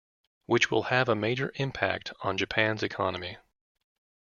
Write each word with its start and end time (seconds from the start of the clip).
Which 0.47 0.71
will 0.71 0.85
have 0.89 1.07
a 1.09 1.15
major 1.15 1.51
impact 1.57 2.11
on 2.23 2.35
Japans' 2.35 2.81
economy. 2.81 3.37